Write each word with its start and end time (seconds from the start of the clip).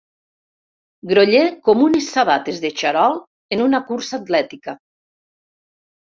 Groller 1.09 1.41
com 1.67 1.83
unes 1.87 2.07
sabates 2.15 2.61
de 2.63 2.71
xarol 2.81 3.13
en 3.57 3.61
una 3.67 3.81
cursa 3.91 4.17
atlètica. 4.19 4.75